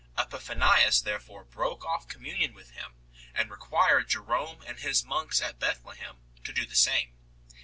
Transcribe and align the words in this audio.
Epiphanius 0.17 0.99
thereupon 0.99 1.47
broke 1.51 1.85
off 1.85 2.07
communion 2.07 2.55
with 2.55 2.71
him, 2.71 2.95
and 3.35 3.51
required 3.51 4.09
Jerome 4.09 4.63
and 4.65 4.79
his 4.79 5.05
monks 5.05 5.39
at 5.43 5.59
Bethlehem 5.59 6.17
to 6.43 6.51
do 6.51 6.65
the 6.65 6.75
same. 6.75 7.13